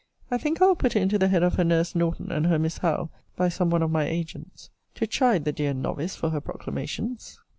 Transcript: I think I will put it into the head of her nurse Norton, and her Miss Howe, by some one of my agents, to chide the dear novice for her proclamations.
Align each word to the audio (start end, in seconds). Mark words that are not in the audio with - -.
I 0.31 0.39
think 0.39 0.59
I 0.59 0.65
will 0.65 0.75
put 0.75 0.95
it 0.95 0.99
into 1.03 1.19
the 1.19 1.27
head 1.27 1.43
of 1.43 1.57
her 1.57 1.63
nurse 1.63 1.93
Norton, 1.93 2.31
and 2.31 2.47
her 2.47 2.57
Miss 2.57 2.79
Howe, 2.79 3.11
by 3.35 3.49
some 3.49 3.69
one 3.69 3.83
of 3.83 3.91
my 3.91 4.05
agents, 4.05 4.71
to 4.95 5.05
chide 5.05 5.45
the 5.45 5.51
dear 5.51 5.75
novice 5.75 6.15
for 6.15 6.31
her 6.31 6.41
proclamations. 6.41 7.39